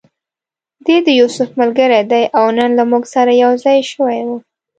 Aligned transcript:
دی 0.85 0.97
د 1.07 1.07
یوسف 1.19 1.49
ملګری 1.59 2.01
دی 2.11 2.23
او 2.37 2.45
نن 2.57 2.71
له 2.79 2.83
موږ 2.91 3.03
سره 3.15 3.31
یو 3.43 3.51
ځای 3.63 3.79
شوی 3.91 4.19
و. 4.27 4.31